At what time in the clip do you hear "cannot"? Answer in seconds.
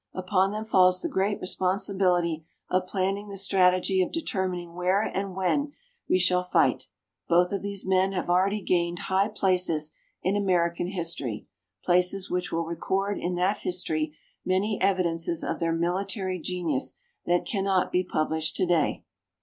17.45-17.91